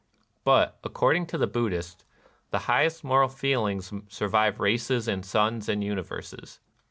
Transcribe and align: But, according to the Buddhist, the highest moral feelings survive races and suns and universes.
But, 0.43 0.79
according 0.83 1.27
to 1.27 1.37
the 1.37 1.45
Buddhist, 1.45 2.05
the 2.49 2.57
highest 2.65 3.03
moral 3.03 3.29
feelings 3.29 3.93
survive 4.07 4.59
races 4.59 5.07
and 5.07 5.23
suns 5.23 5.69
and 5.69 5.83
universes. 5.83 6.59